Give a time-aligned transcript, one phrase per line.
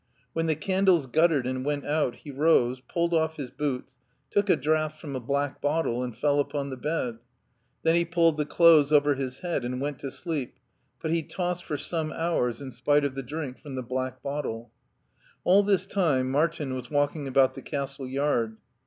[0.33, 3.93] When the candles gut tered and went out he rose, pulled oflf his boots,
[4.31, 7.19] took a draft from a black bottle, and fell upon the bed;
[7.83, 10.55] then he pulled the clothes over his head and went to sleep,
[11.03, 14.71] but he tossied for some hours in spite of the drink from the black bottle.
[15.45, 18.57] AH this tim^ Martin was walking about the castle yard.